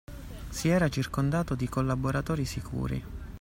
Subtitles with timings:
[0.49, 3.03] Si era circondato di collaboratori sicuri